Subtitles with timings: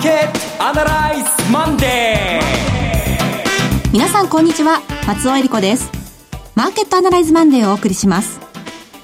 [0.00, 3.92] ーケットアナライズマンデー。
[3.92, 4.80] 皆さんこんにちは。
[5.06, 5.90] 松尾英里子です。
[6.54, 8.40] マーケットアナライズマンデーをお送りします。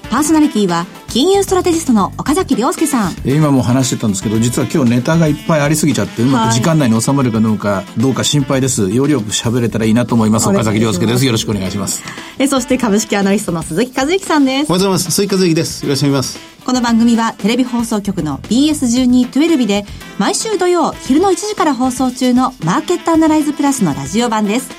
[0.09, 3.13] パーソナリティは金融ストラテジストの岡崎良介さん。
[3.25, 8.89] 今も話してたんですけど実は今日ネタがいっぱいありすぎちゃってうまく時間内に収まるかどうか、どうか心配です。
[8.89, 11.25] よりよく喋れたらいいなと思います岡崎良介です。
[11.25, 12.03] よろしくお願いします。
[12.39, 14.53] えそして株式アナリストの鈴木一之さんです。
[14.53, 15.11] おはようございます。
[15.11, 15.85] 鈴木一之です。
[15.85, 16.39] よろしくお願いします。
[16.65, 19.85] この番組はテレビ放送局の BS1212 で
[20.17, 24.69] 毎週土曜昼の1時から放送中のマーケットアナライズプラスのラジオ版です。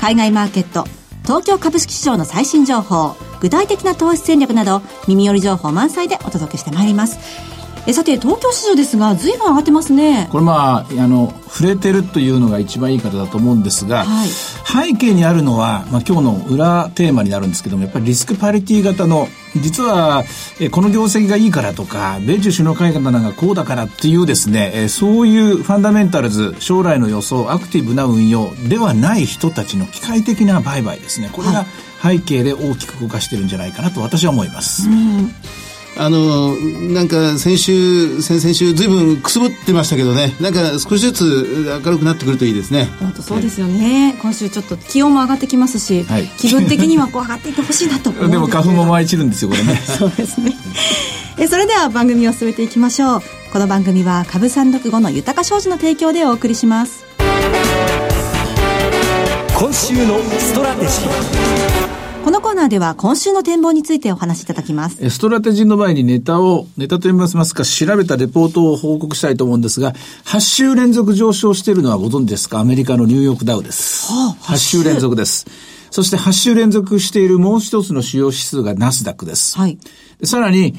[0.00, 0.97] 海外マーケット
[1.28, 7.57] 東京株式市場の最新情報具体的な投資戦略など耳寄り情報満載でお届けしてまいります。
[7.86, 10.28] えさて東京市場ですが随分上がってますね。
[10.30, 20.24] これまああの触れてるというのが一番いい方だと思うんですが、はい、背景にあるのは、まあ、今日の裏テーマになるんですけどもやっぱりリスクパリティ型の実は
[20.60, 31.30] えこの業績がいいからとか米中首脳会談がこうだからっていうですねえそういうファンダメンタルズ将来の予想アクティブな運用ではない人たちの機械的な売買ですね。
[31.32, 31.64] これが
[32.02, 34.88] 背景で大きく動かしてるんじゃないかなと私は思います。
[34.88, 35.32] うん
[35.96, 42.88] あの、なんか先週、先々週、ずいぶんくすぶってましたけどね、なんか少しずつ明るくなってくるといいですね。
[43.00, 44.16] 本当そうですよね。
[44.20, 49.82] 今週ちょっと気温も上がってきますし、はい、気分的にはこう上がっていってほしいなと思う でも花粉も舞い散るんですよ、これね。
[49.98, 50.56] そうですね。
[51.38, 53.22] えそれでは番組を進めていきましょう。
[53.52, 57.04] この番組は株365の豊商事の提供でお送りします。
[59.58, 61.57] 今週のストラテジー。
[62.24, 65.10] このコーナーでは今週の展望についてお話しいただきます。
[65.10, 69.92] ストラテジーの前にネタを、ネタと言いますか、調べたレポートを報告したいと思うんですが、
[70.24, 72.60] 8週連続上昇しているのはご存知ですか？
[72.60, 74.12] アメリカのニューヨークダウです。
[74.12, 75.46] はあ、8週連続です。
[75.90, 79.56] そして8週連続しているもう一つの主要指数がナスダックです。
[79.56, 79.78] はい。
[80.24, 80.74] さらに、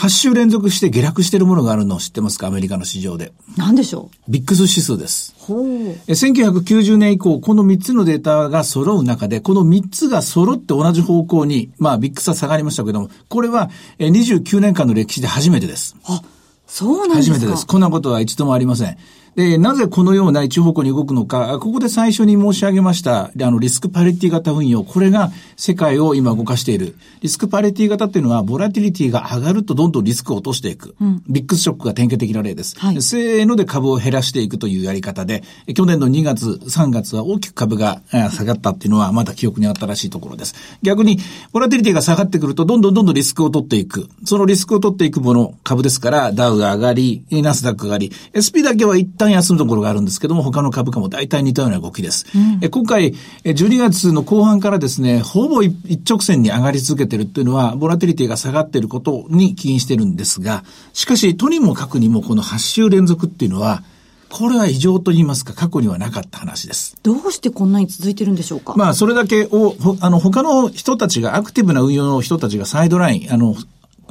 [0.00, 2.46] 8週連続して下落しているものがあるのを知ってますか？
[2.46, 3.32] アメリカの市場で。
[3.58, 4.30] 何でしょう？
[4.30, 5.34] ビックス指数です。
[5.36, 5.66] ほう。
[6.08, 13.68] 1990年以降、この3つのデータが揃う中で、この3つが揃って同じ方向に、まあ、ビックスは下がりましたけども、これは
[13.98, 15.94] 29年間の歴史で初めてです。
[16.06, 16.22] あ、
[16.66, 17.66] そうなんですか初めてです。
[17.66, 18.96] こんなことは一度もありません。
[19.36, 26.96] で、なぜこのような一方向に動くのか、ここで最初に申し上げました、あの、リスクパリティ型運用、これが世界を今動かしている。
[27.20, 30.94] リスクパリティ型っていうのは、ボラティリティが上がるとどんどんリスクを落としていく。
[31.00, 32.74] うん、ビッグショックが典型的な例です。
[32.78, 35.42] はい、せーので株を減らしていくというやり方で、
[35.74, 40.54] 去年の2月、3月は大きく株が下がったっていうのは、まだ記憶にあったらしいところです。
[40.82, 41.18] 逆に、
[41.52, 44.08] ボラティリティが下がってくると、どんどんどんどんリスクを取っていく。
[44.24, 52.26] そのリスクを取っていくもの、株ですから、ダウが上がり、ナスダックが上がり、SP だけは一旦休むところがあるんですけども、他の株価も大体似たような動きです。
[52.34, 53.14] うん、え今回、
[53.44, 63.82] 12月の後半からですね、ほぼ一直線に上がり続けてるっていうのは、ボラティリティが下がっていることに起因してるんですが、しかし、とにもかくにもこの8週連続っていうのは、
[64.30, 66.96] これは異常と言いますか、過去にはなかった話です。
[67.02, 68.74] どうしてこんなに続いてるんでしょうか？
[68.76, 73.56] まあ、それだけを、あの、他の人たちが、アクティブな運用の人たちがサイドライン、あの、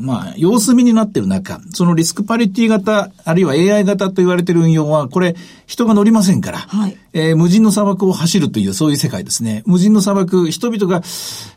[0.01, 5.35] まあ、様子見になってる中、そのリスクパリティ型、あるいは AI 型と言われてる運用は、これ、
[5.69, 9.61] 人が乗りませんから、はい、えー、無人の砂漠を走るという、そういう世界ですね。
[9.67, 11.03] 無人の砂漠、人々が、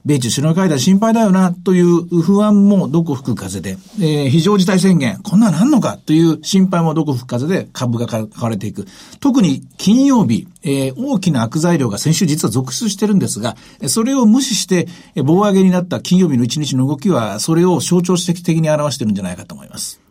[0.05, 8.87] 米中首脳会談心配だよな、という不安もどこ吹く風で、えー、非常事態宣言、こんなのあんのかという心配もどこ吹く風で株が買われていく。
[9.19, 13.57] 特に金曜日、えー、大きな悪材料が先週実は続出してるんですが、
[13.87, 14.89] それを無視して、
[15.25, 20.03] 棒上げになった金曜日の一日の動きは、それを象徴的に表してるんじゃないかと思います。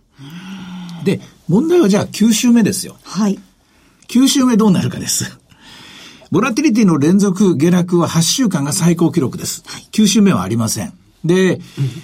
[1.04, 2.96] で、問題はじゃあ9週目ですよ。
[3.04, 3.40] はい。
[4.12, 5.40] 9週目どうなるかです。
[6.32, 9.64] ボラティリティの連続下落は8週間が最高記録です。
[9.66, 10.92] はい、9週目はありません。
[11.24, 11.62] で、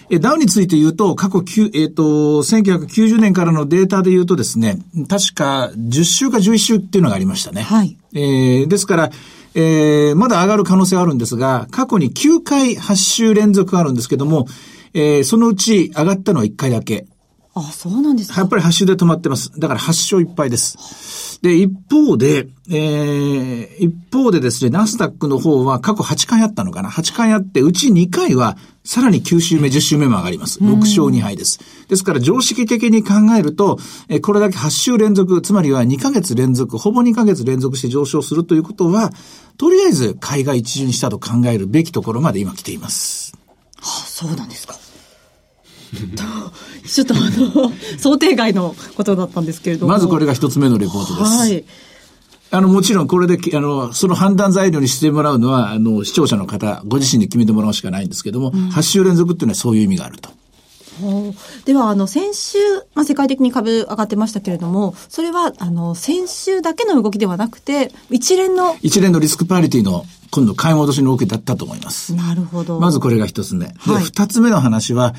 [0.10, 4.80] うん、ダウについて言うと、過去9、えっ、ー、と、1990年からのデータで言うとですね、
[5.10, 7.64] 確か10週か11週っていうのがありましたね。
[7.64, 7.98] はい。
[8.14, 9.12] えー、ですから、
[9.54, 14.48] えー、まだ上がる可能性はあるんですが、過去に9回8週連続あるんですけども、
[14.94, 17.06] えー、そのうち上がったのは1回だけ。
[17.54, 18.40] あ、そうなんですか。
[18.40, 19.52] やっぱり8週で止まってます。
[19.60, 21.27] だから8勝1敗です。
[21.42, 30.60] で、一方で、えー、一方でですね、ナスダックの方は過去8回あったのかな ?8 回あって、うち2回はさらに9週目、10週目も上がります。
[30.60, 31.60] 6勝2敗です。
[31.90, 33.78] ですから常識的に考えると、
[34.10, 39.12] えこれだけ8週連続、つまりは2ヶ月連続、ほぼ2ヶ月連続して上昇するということは、
[39.58, 43.34] とりあえず海外一巡したと考えるべきところまで今来ています。
[43.80, 44.87] はあ、そうなんですか。
[46.86, 49.94] ちょっとあの、想定外のことだったんですけれども。
[49.94, 51.38] まずこれが一つ目のレポートです。
[51.38, 51.64] はい。
[52.50, 60.30] あの、もちろんこれで、あの、その判断材料にしてもらうのは、あの、視聴者の方、ご自身で決めてもらうしかないんですけども、うん、8週連続っていうのはそういう意味があると。
[61.66, 62.58] では、あの、先週、
[62.96, 68.76] まあ、世界的に株上がってましたけれども、それは、あの、先週だけの動きではなくて、一連の。
[68.82, 72.16] 一連のリスクパリティの、今度買い戻しの動きだったと思います。
[72.16, 72.80] なるほど。
[72.80, 73.66] まずこれが一つ目。
[73.66, 75.14] はいで、二つ目の話は、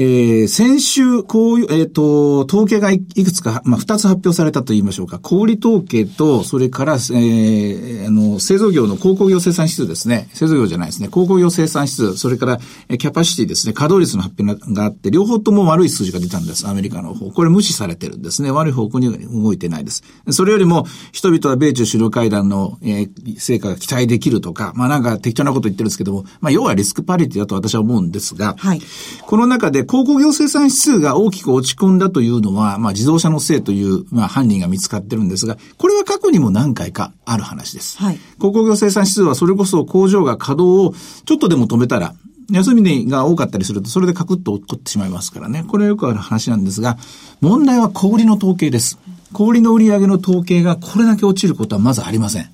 [0.00, 5.18] えー、先週、こういう、えっ、と、統計がいいくつか、まあ、二つ発表されたと言いましょうか。
[5.18, 10.28] 小売統計と、それから、えー、あの、製造業の鉱工業生産指数ですね。
[10.34, 11.08] 製造業じゃないですね。
[11.08, 13.72] 鉱工業生産指数、それから、えーキャパシティですね。
[13.72, 16.68] 稼働率の発表があって、両方とも悪い数字が出たんです。
[16.68, 17.30] アメリカの方。
[17.32, 18.52] これ無視されてるんですね。
[18.52, 20.04] 悪い方向に動いてないです。
[20.30, 28.80] それよりも、人々は米中首脳会談の、えー成果が期待できるとか、まあなんか適当なこと言ってるんですけども、まあ要はリスクパリティだと私は思うんですが、はい
[29.26, 37.98] この中で鉱工業生産指数が大きく落ち込んだというのは、まあ自動車のせいという、まあ犯人が見つかってるんですが、これは過去にも何回かある話です。
[37.98, 42.14] はい鉱工業生産指数はそれこそ工場が稼働をちょっとでも止めたら、
[42.50, 45.64] 休みが多かったりすると、それでカクッと落っこってしまいますからね。
[45.68, 46.96] これはよくある話なんですが、
[47.40, 48.98] 問題は小売りの統計です。
[49.32, 52.50] 小売りの売上の統計がこれだけ落ちることはまずありません。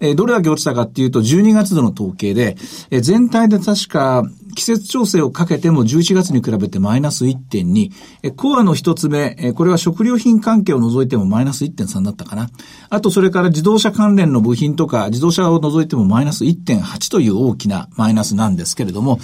[0.00, 2.56] えーどれだけ落ちたかっていうと、12月度の統計で、
[2.90, 7.90] えー全体で確か、季節調整をかけても11月に比べてマイナス1.2、
[8.22, 12.48] えコアの一つ目、これは食料品関係を除いてもマイナス1.3だったかな。
[12.90, 19.18] あと、それから自動車関連の部品とか、自動車を除いてもマイナス1.8という大きなマイナスなんですけれども、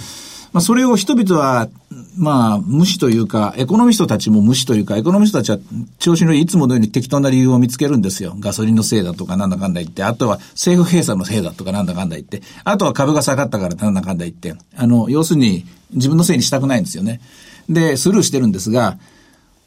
[0.53, 1.69] まあ、それを人々は、
[2.17, 5.59] まあ、無視というか、エコノミストたちも無視というか、エコノミストたちは
[5.97, 8.35] 調子のいいいつものように適当な理由を見つけるんですよ。
[8.39, 17.21] ガソリンのせいだとかなんだかんだ言って、あとは政府閉鎖のせいだとかなんだかんだ言って、あとは株が下がったからなんだかんだ言って、あの、要するに自分のせいにしたくないんですよね。
[17.69, 18.97] で、スルーしてるんですが、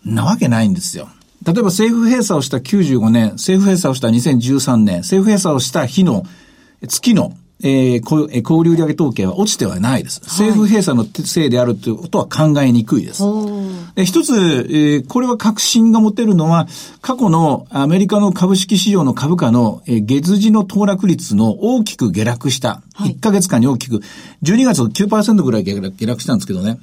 [0.05, 1.09] なわけないんですよ。
[1.47, 6.25] 例えば政府閉鎖をした95年、政府閉鎖をした2013年、政府閉鎖をした日の
[6.89, 10.21] 月の、えー、こえー小売売上統計は落ちてはないです。
[10.25, 13.23] 政府閉鎖のせいであるということは考えにくいです。
[13.95, 16.67] で一つ、えーこれは確信が持てるのは、
[17.01, 24.01] 過去のアメリカの株式市場の株価の、えー月次の騰落率の大きく下落した、1ヶ月間に大きく、
[24.43, 26.79] 12月9%ぐらい下落したんですけどね。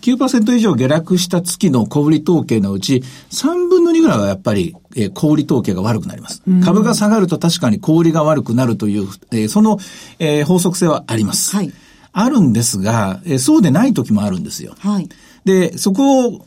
[0.00, 6.42] 9%以上下落した月の小売統計のうち、3分の2ぐらいはやっぱり、えー小売統計が悪くなります。
[6.64, 9.78] 株が下がると確かに小売が悪くなるという、えーその、
[10.18, 11.56] えー法則性はあります。
[11.56, 11.72] はい
[12.18, 14.74] あるんですが、えーそうでない時もあるんですよ。
[14.78, 15.08] はい。
[15.44, 16.46] で、そこを、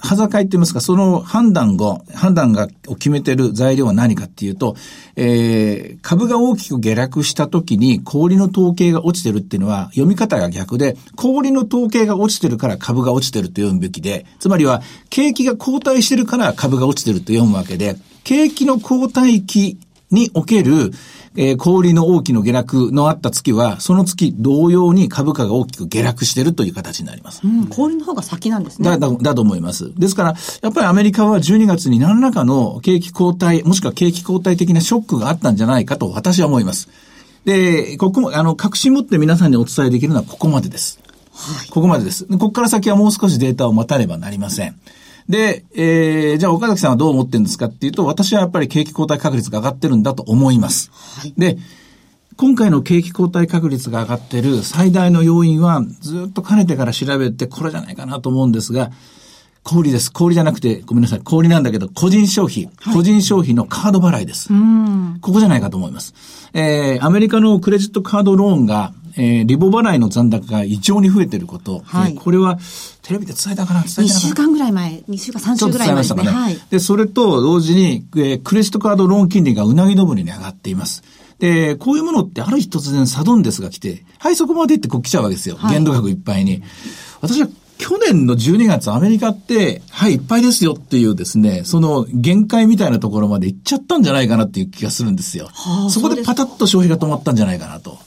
[0.00, 4.74] 端境って言いますか、その判断が、判断がを決めてる材料は何かっていうと、
[5.16, 19.78] えー、株が大きく下落した時に小売の統計が落ちてるっていうのは読み方が逆で、小売の統計が落ちてるから株が落ちてると読むべきで、つまりは景気が後退してるから株が落ちてると読むわけで、景気の後退期
[20.10, 20.92] における、
[21.36, 27.40] えー、小売りの大きな下落のあった月は、その月同様に株価が大きく下落してるという形になります。
[27.44, 28.88] うん、小売りの方が先なんですね。
[28.88, 29.92] だ、だ、だと思います。
[29.96, 36.88] ですから、やっぱりアメリカは12月に何らかの景気後退、もしくは景気後退的なショックがあったんじゃないかと私は思います。
[37.44, 41.00] で、ここも、あの、確信持って皆さんにお伝えできるのはここまでです。
[41.70, 42.28] ここまでです。
[42.28, 44.78] でここから先はもう少しデータを待たねばなりません。
[45.28, 50.90] で、えー、じゃあ岡崎さんはどう思ってるんですかっていうと、私はやっぱり景気後退確率が上がってるんだと思います。
[51.36, 51.58] で、
[52.36, 58.90] 今回の景気後退確率が上がってる最大の要因は、ずっとかねてから調べてこれじゃないかなと思うんですが、
[59.62, 60.10] 小売りです。
[60.10, 64.48] 小売りじゃなくて、ごめんなさい、小売りなんだけど、個人消費、個人消費のカード払いです。
[65.20, 66.14] ここじゃないかと思います。
[66.54, 71.80] えー、アメリカのクレジットカードローンが、えー、リボ払いの残高が異常に増えてること。
[71.84, 72.58] はいでこれは、
[73.02, 73.82] テレビで伝えたかな？
[73.82, 76.22] 伝えた2かな週間ぐらい前、2週間、3ちょっと週ぐらい前ですね？
[76.24, 76.30] ね。
[76.30, 76.58] はい。
[76.70, 81.02] で、それと同時に、えークレジットカードローン金利がうなぎ登りに上がっています。
[81.38, 85.56] で、こういうものってある日突然サドンデスが来て、はい、そこまでってこう来ちゃうわけですよ。
[85.56, 86.62] はい限度額いっぱいに。
[87.22, 87.48] 私は
[87.78, 95.46] 去年の12月アメリカって、はい、いっぱいですよっていうですね、その限界みたいなところまで行っちゃったんじゃないかなっていう気がするんですよ。
[95.46, 97.98] はあそこでパタッと消費が止まったんじゃないかなと。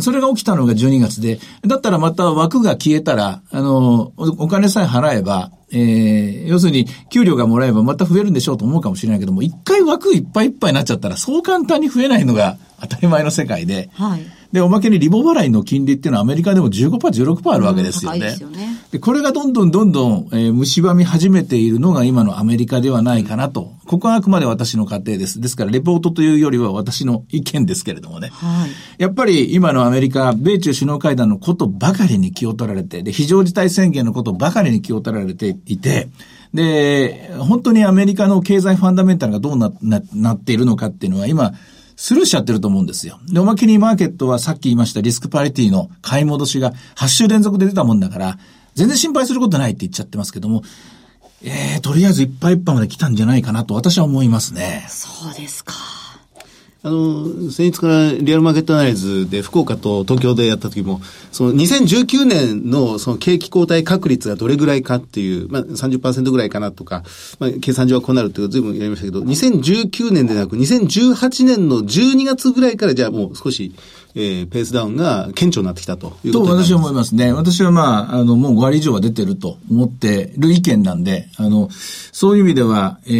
[0.00, 14.20] それが起きたのが12月で、だったらまた枠が消えたら、あの、お金さえ払えば、えー、要するに、給料がもらえばまた増えるんでしょうと思うかもしれないけども、一回枠いっぱいいっぱいになっちゃったら、そう簡単に増えないのが当たり前の世界で、はい。
[14.52, 18.18] で、おまけにリボ払いの金利っていうのはアメリカでも15%、16%あるわけですよね。
[18.18, 23.72] うんですよねで、これがどんどんどんどん、えー、蝕み始めているのが今のアメリカではないかなと。
[23.86, 25.40] ここはあくまで私の仮定です。
[25.40, 28.28] ですから、レポートというよりは私の意見ですけれどもね。
[28.32, 28.70] はい。
[28.98, 36.08] やっぱり今のアメリカ、米中首脳会談のことばかりに気を取られて、で、非常事態宣言のことばかりに気を取られていて、
[36.54, 41.52] で、本当にアメリカの経済ファンダメンタルがどうな、な、なっているのかっていうのは今、
[41.96, 43.18] スルーしちゃってると思うんですよ。
[43.32, 48.38] で、おまけにマーケットはさっき言いましたリスクパリティの買い戻しが8週連続で出たもんだから、
[48.74, 50.62] 全然心配することないって言っちゃってますけども、
[51.42, 54.86] えー、とりあえずいっぱいいっぱいまで来たんじゃないかなと私は思いますね。
[54.88, 55.72] そうですか。
[56.86, 61.00] あの、先日からリアルマーケットアナリズで福岡と東京でやった時も、
[61.32, 67.02] その2019年のその景気後退確率がどれぐらいかっていう、まあ30%ぐらいかなとか、
[67.40, 73.74] まあ計算上はこうなるっていうずいぶんやりましたけど、2019年でなく2018年の12月ぐらいからじゃあもう少し
[74.18, 77.34] えー、ペースダウンが顕著になってきたというと私は思いますね。
[77.34, 83.10] 私はまあ、あの、もう5割以上は出てると思ってる意見なんで、あの、そういう意味では、え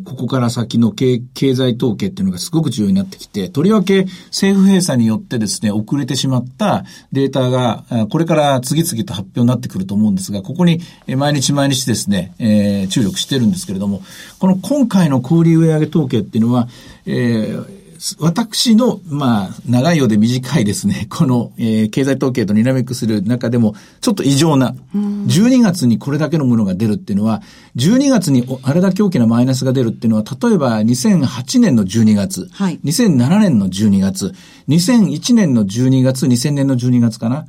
[0.00, 10.80] ー、ここから先の経経済統計っていうのがすごく重要になってきて、とりわけ政府閉鎖によってですね、遅れてしまったデータが、これから次々と発表になってくると思うんですが、ここに
[11.14, 14.02] 毎日毎日ですね、えー、注力してるんですけれども、
[14.38, 16.68] この今回の小売売上統計っていうのは、
[17.04, 17.81] えー、
[18.18, 27.42] 私の、まあ、長いようで短いですね、 この、えー、経済統計とにらめくする中でも、ちょっと異常な、12月にこれだけのものが出るっていうのは、
[27.76, 34.34] 12月にあれだけ大きなマイナスが出るっていうのは、例えば2008年の12月、はい、2007年の12月、
[34.68, 37.46] 2001年の12月、2000年の12月かな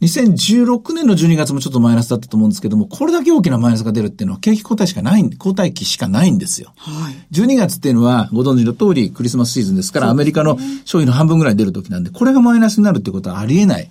[0.00, 6.72] ？2016年の12月もちょっとマイナスだったと思うんですけども、これだけ大きなマイナスが出るっていうのは景気後退しかない、後退期しかないんですよ。
[6.76, 7.14] はい。
[7.32, 13.90] 12月っていうのは、ご存知の通りクリスマスシーズンですですから、アメリカの消費の半分ぐらい出る時なんで、これがマイナスになるってことはありえない。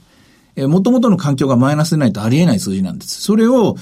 [0.56, 3.22] えー、元々の環境がマイナスでないとありえない数字なんです。
[3.22, 3.76] それを、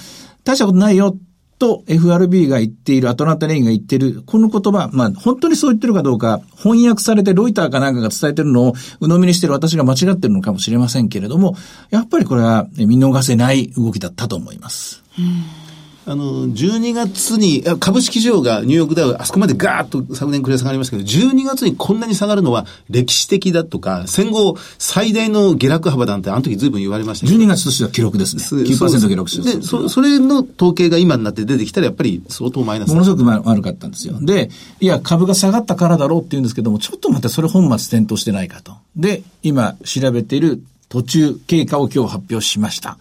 [0.43, 1.15] 大したことないよ
[1.59, 11.55] と FRB が言っている、アトランタレインが言ってる、この言葉、まあ本当にそう言ってるかどうか、翻訳されてロイターかなんかが伝えてるのを鵜呑みにしてる私が間違ってるのかもしれませんけれども、
[11.89, 15.03] やっぱりこれは見逃せない動きだったと思います。
[15.19, 15.66] うん
[16.09, 27.37] あの、12月に、株式市場がニューヨークダウ、あそこまでガーッと昨年くらい下がりましたけど、12月にこんなに下がるのは歴史的だとか、戦後最大の下落幅なんてあの時随分言われましたけど。
[27.37, 28.43] 12月としては記録ですね。
[28.43, 34.17] 9%下落してでそ、それの統計が今になって出てきたらやっぱり相当マイナスものすごく悪かったんですよ。
[34.21, 34.49] で、
[34.79, 38.71] いや、株が下がったからだろうって言うんですけども、ちょっと待ってそれ本末転倒してないかと。
[38.95, 42.97] で、今調べている途中経過を今日発表しました。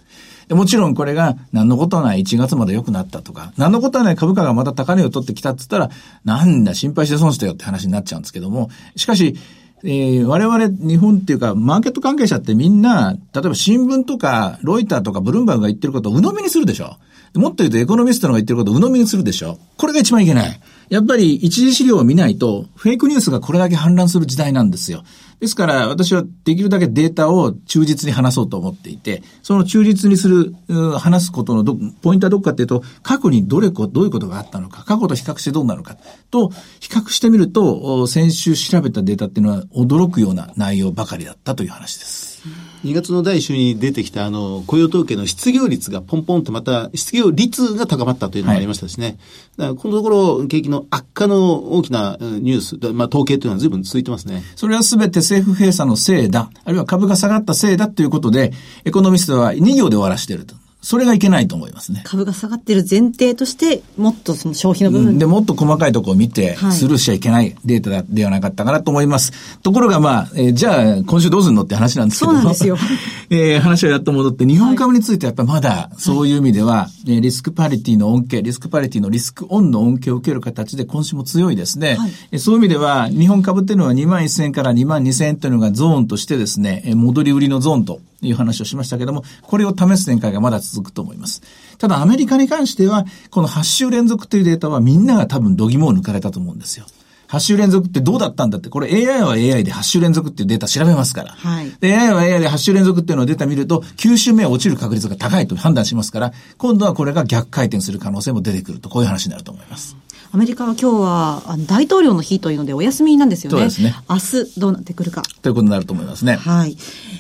[0.49, 5.91] でもちろんこれが何のことない1月まで良くなったとか、何のことない株価がまた高値を取ってきたって言ったら、
[6.25, 9.37] なんだ心配して損したよって話になっちゃうんですけども、しかし、
[9.83, 16.97] えー、我々日本っていうか、マーケット関係者ってみんな、例えば新聞とか、ロイターとかブルームバーグが言ってることを鵜呑みにするでしょ。
[17.35, 19.59] もっと言うとエコノミストのが言ってることを鵜呑みにするでしょ。
[19.76, 20.61] これが一番いけない。
[20.88, 25.03] やっぱり一次資料を見ないと、フェイクニュースがこれだけ氾濫する時代なんですよ。
[25.40, 30.55] ですから、私はできるだけデータを忠実に話そうと思っていて、その忠実にする、
[30.99, 35.97] 話すことの、ポイントはどこかっていうと、過去にどれこ、どういうことがあったのか、過去と比較してどうなのか、
[36.31, 36.50] と、
[36.81, 42.43] 比較してみると、先週調べたデータっていうのは驚くような内容ばかりだったという話です。
[42.87, 49.19] 2月の第1週に出てきたあの雇用統計の失業率がポンポンとまた失業率が高まったというのがありましたしね。
[49.59, 54.43] はい、このところ景気の悪化の大きなニュース、まあ統計というのは随分続いてますね。
[54.55, 58.52] それはすべて政府閉鎖のせいだ、あるいは株が下がったせいだということで、
[58.85, 60.55] エコノミストは2行で終わらしていると。
[60.87, 62.02] それがいけないと思いますね。
[62.05, 69.59] 株が下がっている前提として、もっとその消費の部分、うん、で、もっと細かいところを見て、スルーしちゃいけないデータではなかったかなと思います。
[69.62, 72.76] ところが、まあ、えー、じゃあ、今週どうするのって話なんですけどそうなんですよ。
[73.31, 81.97] えー、話をやっと戻って、日本株についてはやっぱまだ、そういう意味では、はい、リスクパリティの恩恵、リスクパリティのリスクオンの恩恵を受ける形で今週も強いですね。
[81.97, 91.42] はい、そういう意味では、日本株っていうのは2万1000円から2万2000円というのがゾーンとしてですね、戻り売りのゾーンという話をしましたけども、これを試す展開がまだ続くと思います。
[91.78, 96.87] ただアメリカに関しては、この8週連続というデータはみんなが多分度肝を抜かれたと思うんですよ。
[97.28, 101.32] 8週連続ってどうだったんだって、これ AI は AI で8週連続っていうデータ調べますから。
[101.32, 101.73] はい。
[101.80, 109.96] で、AI は AI で8週連続っていうのをデータ見ると、9週目は落ちる確率が高いと判断しますから、今度はこれが逆回転する可能性も出てくると、こういう話になると思います。
[110.33, 113.59] アメリカは今日はあの大統領の日というのでお休みなんですよね。
[113.59, 113.95] そうですね。
[114.09, 115.23] 明日どうなってくるか。
[115.42, 116.37] ということになると思いますね。
[116.37, 116.76] はい。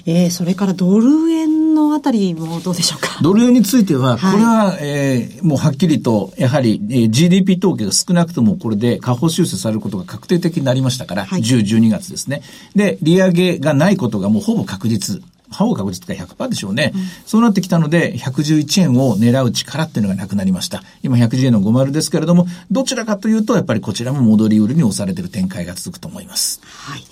[0.06, 3.18] えー、それからドル円のあたりもどうでしょうか？
[3.22, 12.42] ドル円については、これは、はい、えー、もうはっきりと、やはり、えー、GDP 統計が少なくともこれで下方修正されることが確定的になりましたから、はい、10、12月ですね。
[12.74, 15.22] で、利上げがないことがもうほぼ確実。
[15.50, 20.82] ほぼ確実が100%でしょうね、うん、そうなってきたので、111円を狙う力っていうのがなくなりました。
[21.02, 26.60] 今110円の50ですけれども、どちらかというと、やっぱりこちらも戻り売りに押されている展開が続くと思います。
[26.64, 27.02] はい。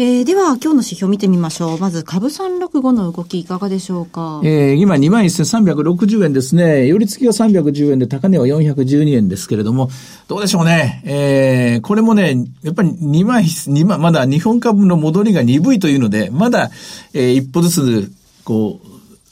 [0.00, 1.78] えー、では、今日の指標見てみましょう。
[1.78, 4.40] まず、株365の動き、いかがでしょうか？
[4.44, 6.86] えー、今、21,360円ですね。
[6.86, 9.90] 寄り付きが310円で、高値は412円ですけれども、
[10.28, 11.02] どうでしょうね。
[11.04, 16.70] えー、これもね、やっぱり2万、2万、まだ日本株の戻りが鈍いというので、まだ、
[17.12, 18.12] えー、一歩ずつ、
[18.44, 18.87] こう、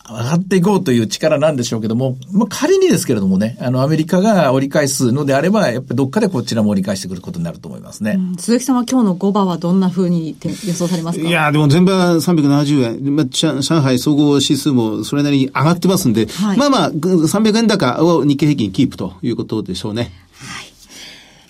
[0.09, 8.17] 上がっていこうという力なんでしょうけども、まあ、仮にですけれどもね、あの、アメリカが折り返すのであれば、やっぱりどっかでこちらも折り返してくることになると思いますね。
[8.17, 11.29] うん、鈴木さんは今日の5番はどんなふうに予想されますか？
[11.29, 13.17] いや、でも全部は370円。
[13.17, 20.13] まあ、上海総合指数もそれなりに上がってますんで、はい、まあまあ、300円高を日経平均キープということでしょうね。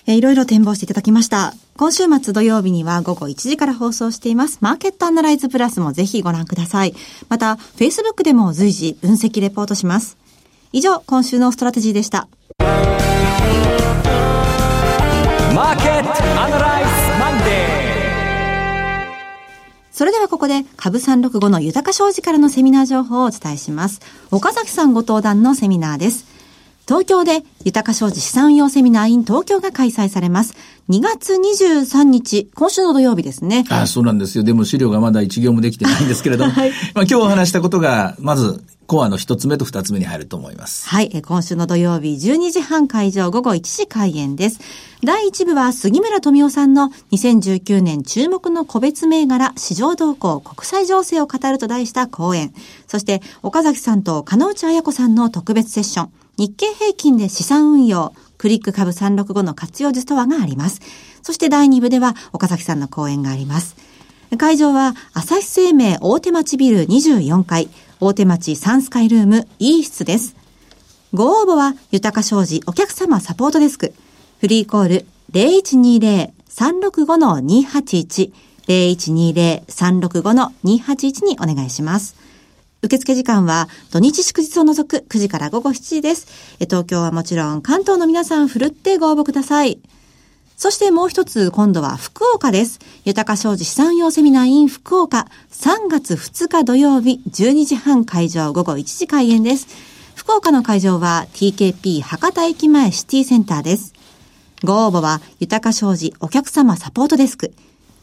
[0.07, 0.15] はい。
[0.15, 1.53] えー、いろいろ展望していただきました。
[1.75, 4.59] 今週末土曜日には午後1時から放送しています。
[4.61, 6.93] マーケットアナライズプラスもぜひご覧ください。
[7.29, 10.17] また、Facebook でも随時分析レポートします。
[10.71, 12.27] 以上、今週のストラテジーでした。
[15.55, 17.77] マーケットアナライズマンデー
[19.91, 23.99] それではここで株365の豊商事からのセミナー情報をお伝えします。
[24.29, 26.36] 岡崎さんご登壇のセミナーです。
[26.87, 30.55] 東京で豊商事資産運用セミナー in 東京が開催されます。
[30.87, 33.65] 2月23日、今週の土曜日ですね。
[33.69, 34.45] あそうなんですよ。
[34.45, 40.87] でも資料がまだ一行もできてないんですけれども、 はい、まあ今日お話したことが、まず、コアの一つ目と二つ目に入ると思います。
[40.87, 41.21] はい。
[41.21, 44.61] 今週の土曜日、12時半会場、午後1時開演です。
[45.03, 52.53] 第1部は杉村富夫さんの2019年注目の個別銘柄市場動向国際情勢を語ると題した講演。
[52.87, 56.09] そして、岡崎さんと金内彩子さんの特別セッション。
[56.37, 60.81] 日経平均で資産運用、クリック株365の活用術とはがあります。
[61.23, 63.75] そして第2部では岡崎さんの講演があります。
[64.37, 70.35] 会場は朝日生命大手町ビル24階、大手町サンスカイルーム E 室です。
[71.13, 73.95] ご応募は豊か商事お客様サポートデスク。
[74.39, 78.31] フリーコール0120-365-281
[78.67, 82.15] 0120-365-281にお願いします。
[82.87, 86.27] 受付時間は土日祝日を除く9時から午後7時です。
[86.59, 89.79] 東京はもちろん関東の皆さんふるってご応募ください。
[90.55, 92.79] そしてもう一つ、今度は福岡です。
[93.05, 99.67] 豊か商事資産用セミナー in 福岡、3月2日土曜日、12時半会場、午後1時開演です。
[100.15, 103.93] 福岡の会場は TKP 博多駅前シティセンターです。
[104.63, 107.53] ご応募は、豊か商事お客様サポートデスク。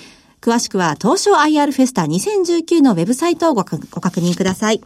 [0.41, 3.81] 詳しくは、東証 IR フェスタ2019のウェブサイトをご確
[4.21, 4.81] 認ください。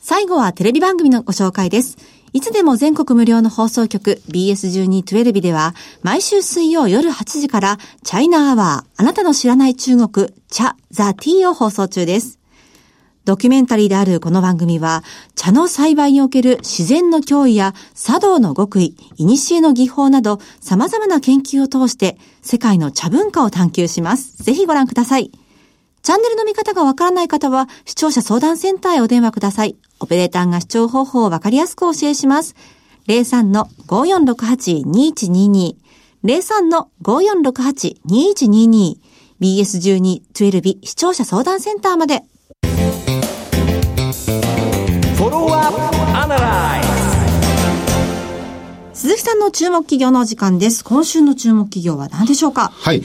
[0.00, 1.96] 最後はテレビ番組のご紹介です。
[2.32, 12.38] いつでも全国無料の放送局 BS1212 では毎週水曜夜8時からチャイナアワーあなたの知らない中国茶ザ・ティーを放送中です。
[13.24, 15.04] ドキュメンタリーであるこの番組は、
[15.36, 24.42] 茶の栽培における自然の脅威や茶道の極意、古の技法など様々な研究を通して世界の茶文化を探求します。
[24.42, 25.30] ぜひご覧ください。
[26.02, 29.76] チャンネルの見方がわからない方は、視聴者相談センターへお電話ください。
[30.02, 32.56] オペレーターが視聴方法をわかりやすくお教えします。
[33.06, 35.76] 03-5468-2122。
[36.24, 38.96] 03-5468-2122。
[39.40, 42.24] BS12-12 視聴者相談センターまで。
[48.92, 50.84] 鈴木さんの注目企業のお時間です。
[50.84, 52.72] 今週の注目企業は何でしょうか？
[52.74, 53.02] はい。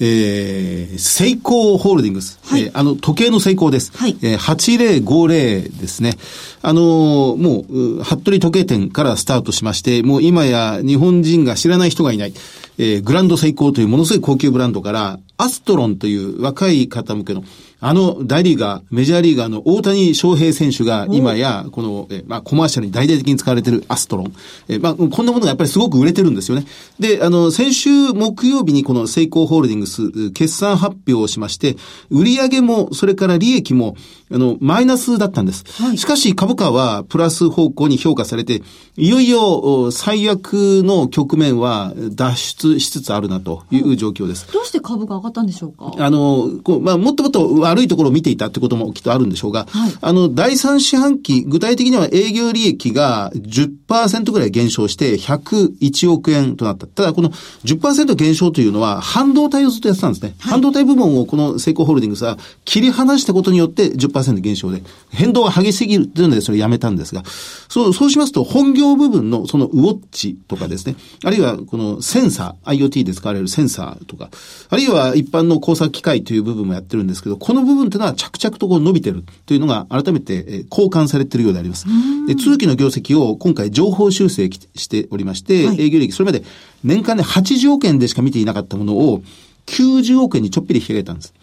[0.00, 2.38] えー、セイコーホールディングス。
[2.44, 3.92] はい、えー、あの、時計の成功です。
[3.96, 4.16] はい。
[4.22, 6.14] えー、8050ですね。
[6.62, 12.34] あのー、もう、服部時計店からスタートしまして、もう今や日本人が知らない人がいない、
[12.78, 17.42] えー、グランドセイコーというものすごい高級ブランドから、アストロンという若い方向けの、
[17.80, 24.32] あの大リーガー、メジャーリーガーの大谷翔平選手が今や、この、えまあ、コマーシャルに大々的に使われているアストロン。
[24.68, 26.66] えまあ、こんなものがやっぱりすごく売れてるんですよね。
[26.98, 31.76] で、あの、先週木曜日にこのセイコーホールディングス、決算発表をしまして、
[32.10, 33.96] 売上も、それから利益も、
[34.30, 35.64] あの、マイナスだったんです。
[35.80, 38.62] はい、しかし株価はプラス方向に評価されて、
[38.96, 44.52] いよいよ最悪の局面は脱出しつつあるなという状況です。
[44.52, 45.92] どうして株が上がったんでしょうか？
[45.96, 56.86] あの、こうまあ、もっともっと悪いところを見ていたってこともきっとあるんでしょうが、はい、あの、第三四半期、具体的には営業利益が10%ぐらい減少して101億円となった。
[56.86, 57.30] ただ、この
[57.64, 60.34] 10%減少というのは、半導体をずっとやってたんですね。
[60.38, 67.22] はい、半導体部門をこのセイコーホールディングスは切り離したことによって10%減少で、変動が激しすぎるというのでそれやめたんですが、
[67.68, 74.30] そう、そうしますと、本業部分のそのウォッチとかですね、あるいはこのセンサー、IoT で使われるセンサーとか、
[74.68, 81.86] あるいは一般の工作機械という部分もやってるんですけど、この部分というのは着々とこう伸びてるというのが改めて交換されているようであります。
[82.26, 86.44] で、通期の業績を今回情報修正しておりまして、はい、営業利益、それまで
[86.84, 89.22] 年間で80億円でしか見ていなかったものを、
[89.66, 91.34] 90億円にちょっぴり引き上げたんです。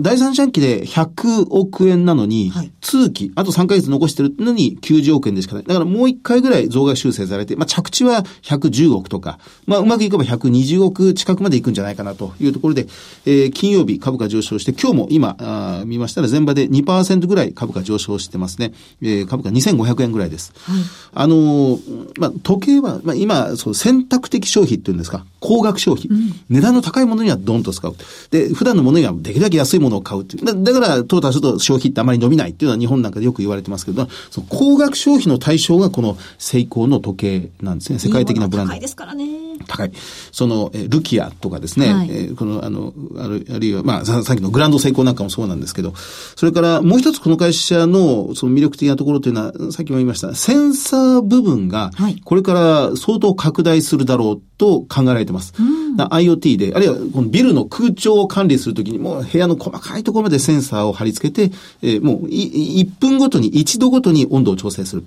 [0.00, 5.64] 第三四半期で100億円なのに、はい、通期、あと3ヶ月残してるのに90億円でしかない。
[5.64, 12.86] だからもう1回ぐらい増額修正されて、まあ着地は110億とか、まあうまくいけば120億近くまでいくんじゃないかなというところで、
[13.26, 18.72] えー、金曜日株価上昇して、今日も今、あ見ましたら全場で2%ぐらい株価上昇してますね。
[19.00, 20.52] えー、株価2500円ぐらいです。
[20.62, 20.82] はい、
[21.14, 26.08] あのー、まあ時計は、まあ今、そう選択的消費っていうんですか、高額消費。
[26.10, 27.94] うん、値段の高いものにはドンと使う。
[28.30, 30.44] で、普段のものにはできるだけ安いものを買うっていう。
[30.44, 37.98] だだから、トータルすると消費ってあまり伸びないっていうのは日本なんかでよく言われてますけど、その高額消費の対象がこのセイコーの時計なんですね。
[37.98, 38.72] 世界的なブランド。
[38.72, 39.26] 高いですからね。
[39.66, 39.92] 高い。
[40.32, 45.94] その、えルキアとかですね、はい、えー、この、あの、あるあるいは、まあさ、さっきのグランドセイコーなんかもそうなんですけど、
[46.36, 51.90] それからもう一つこの会社のその魅力的なところというのは、さっきも言いました、センサー部分が、
[52.24, 55.52] これから相当拡大するだろうと考えられてます。
[55.58, 65.04] うん、IoT で、あるいはこのビルの空調を管理するときにもう部屋の細かいところまでセンサーを貼り付けて、えー、もう1分ごとに、1度ごとに温度を調整する。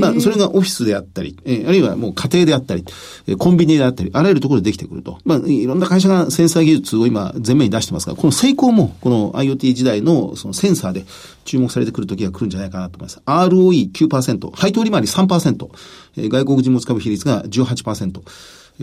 [0.00, 2.84] まあ、それがオフィスであったり、えー、あるいはもう家庭であったり、
[3.26, 5.16] えー、コンビニであったり、あらゆるところでできてくると。
[5.24, 11.06] まあ、いろんな会社がセンサー技術を今前面に出してますが、この成功も、この IoT 時代のそのセンサーで
[11.46, 13.22] 注目されてくる時が来るんじゃないかなと思います。
[13.24, 15.68] ROE9%、配当利回り3%、
[16.18, 18.20] えー、外国人持ち株比率が18%。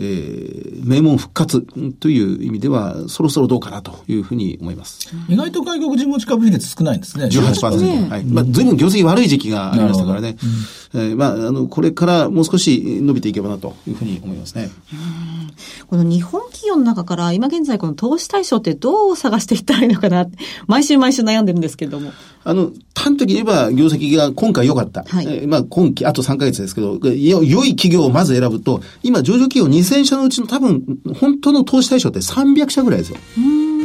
[0.00, 1.60] ー、名門復活
[1.98, 5.10] という意味では、そろそろどうかなというふうに思います。
[5.28, 7.26] 意外と外国人持ち株比率少ないんですね。
[7.26, 7.80] 18%。
[7.80, 8.24] ね、はい。
[8.24, 10.36] まあ、随分業績悪い時期がありましたからね。
[10.40, 10.48] うん、
[10.94, 14.70] えー、まあ、あの、これからもう少し伸びていけばなというふうに思いますね。
[15.88, 20.26] この日本企業の中から、今現在この投資対象ってどう探していったらいいのかな
[20.66, 22.12] 毎週毎週悩んでるんですけれども。
[22.44, 25.04] あの、端的に言えば業績が今回良かった。
[25.06, 30.82] はい、えー、まあ今期、あと3ヶ月ですけど、よ、良い企業をまず選ぶと、今上場企業2000社のうちの多分、
[31.20, 33.18] 本当の投資対象って300社ぐらいですよ。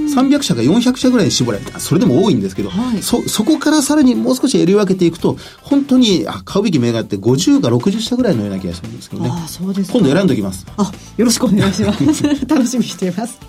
[0.05, 1.79] 300社が400社ぐらいに絞られた。
[1.79, 9.29] それでも多いんですけど、はい、そ、そこからさらにもう少し襟分けていくと、本当に、あ、買うべき銘柄って50か60社ぐらいのような気がするんですけどね。
[9.31, 10.65] あ、そうです今度選んでおきます。
[10.77, 12.23] あ、よろしくお願いします。
[12.47, 13.39] 楽しみにしています。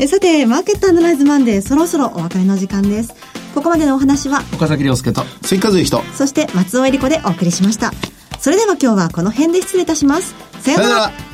[0.00, 3.14] えさて、マーケットアナライズマンデー、そろそろお別れの時間です。
[3.54, 7.92] ここまでのお話は、岡崎亮介と、関和之と、そして松尾恵理子でお送りしました。
[8.40, 10.34] それでは今日はこの辺で失礼いたします。
[10.60, 11.33] さようなら。